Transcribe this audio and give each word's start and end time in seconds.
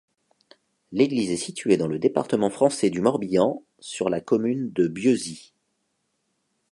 L'église 0.91 1.29
est 1.29 1.37
située 1.37 1.77
dans 1.77 1.85
le 1.85 1.99
département 1.99 2.49
français 2.49 2.89
du 2.89 3.01
Morbihan, 3.01 3.61
sur 3.79 4.09
la 4.09 4.19
commune 4.19 4.71
de 4.71 4.87
Bieuzy. 4.87 5.53